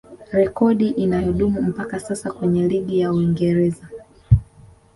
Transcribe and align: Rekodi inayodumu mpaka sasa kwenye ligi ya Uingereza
Rekodi 0.31 0.87
inayodumu 0.87 1.61
mpaka 1.61 1.99
sasa 1.99 2.31
kwenye 2.31 2.67
ligi 2.67 2.99
ya 2.99 3.11
Uingereza 3.13 3.87